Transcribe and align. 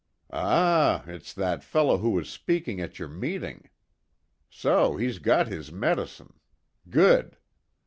"Ah, 0.33 1.03
it's 1.05 1.31
that 1.31 1.63
fellow 1.63 1.99
who 1.99 2.09
was 2.09 2.27
speaking 2.27 2.81
at 2.81 2.97
your 2.97 3.07
meeting. 3.07 3.69
So 4.49 4.97
he's 4.97 5.19
got 5.19 5.45
his 5.45 5.71
medicine. 5.71 6.33
Good. 6.89 7.37